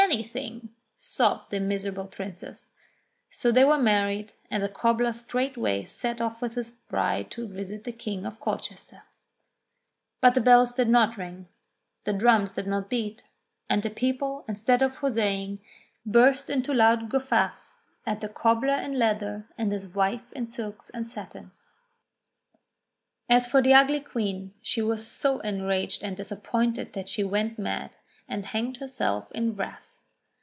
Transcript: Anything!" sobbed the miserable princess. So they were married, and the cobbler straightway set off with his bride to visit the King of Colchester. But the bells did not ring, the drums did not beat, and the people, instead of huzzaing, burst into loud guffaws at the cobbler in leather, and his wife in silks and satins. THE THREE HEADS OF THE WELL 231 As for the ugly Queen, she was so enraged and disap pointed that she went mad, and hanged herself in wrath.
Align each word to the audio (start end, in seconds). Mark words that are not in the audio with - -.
Anything!" 0.13 0.75
sobbed 0.97 1.51
the 1.51 1.59
miserable 1.61 2.07
princess. 2.07 2.71
So 3.29 3.49
they 3.49 3.63
were 3.63 3.77
married, 3.77 4.33
and 4.49 4.61
the 4.61 4.67
cobbler 4.67 5.13
straightway 5.13 5.85
set 5.85 6.19
off 6.19 6.41
with 6.41 6.55
his 6.55 6.71
bride 6.71 7.31
to 7.31 7.47
visit 7.47 7.85
the 7.85 7.93
King 7.93 8.25
of 8.25 8.39
Colchester. 8.41 9.03
But 10.19 10.33
the 10.33 10.41
bells 10.41 10.73
did 10.73 10.89
not 10.89 11.15
ring, 11.15 11.47
the 12.03 12.11
drums 12.11 12.51
did 12.51 12.67
not 12.67 12.89
beat, 12.89 13.23
and 13.69 13.83
the 13.83 13.89
people, 13.89 14.43
instead 14.49 14.81
of 14.81 14.97
huzzaing, 14.97 15.59
burst 16.05 16.49
into 16.49 16.73
loud 16.73 17.07
guffaws 17.09 17.85
at 18.05 18.19
the 18.19 18.27
cobbler 18.27 18.73
in 18.81 18.99
leather, 18.99 19.47
and 19.57 19.71
his 19.71 19.87
wife 19.87 20.33
in 20.33 20.45
silks 20.45 20.89
and 20.89 21.07
satins. 21.07 21.71
THE 23.29 23.35
THREE 23.35 23.35
HEADS 23.35 23.45
OF 23.45 23.51
THE 23.51 23.57
WELL 23.57 23.61
231 23.61 23.61
As 23.61 23.61
for 23.61 23.61
the 23.61 23.73
ugly 23.73 24.01
Queen, 24.01 24.53
she 24.61 24.81
was 24.81 25.07
so 25.07 25.39
enraged 25.39 26.03
and 26.03 26.17
disap 26.17 26.43
pointed 26.43 26.91
that 26.93 27.07
she 27.07 27.23
went 27.23 27.57
mad, 27.57 27.95
and 28.27 28.47
hanged 28.47 28.77
herself 28.77 29.31
in 29.31 29.55
wrath. 29.55 29.87